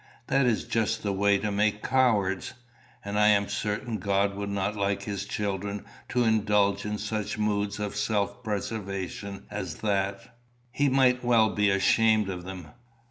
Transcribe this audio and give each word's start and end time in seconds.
That 0.25 0.47
is 0.47 0.63
just 0.63 1.03
the 1.03 1.13
way 1.13 1.37
to 1.37 1.51
make 1.51 1.83
cowards. 1.83 2.55
And 3.05 3.19
I 3.19 3.27
am 3.27 3.47
certain 3.47 3.99
God 3.99 4.33
would 4.33 4.49
not 4.49 4.75
like 4.75 5.03
his 5.03 5.25
children 5.25 5.85
to 6.09 6.23
indulge 6.23 6.85
in 6.87 6.97
such 6.97 7.37
moods 7.37 7.79
of 7.79 7.95
self 7.95 8.43
preservation 8.43 9.45
as 9.51 9.75
that. 9.81 10.39
He 10.71 10.89
might 10.89 11.23
well 11.23 11.51
be 11.51 11.69
ashamed 11.69 12.29
of 12.29 12.45
them. 12.45 12.69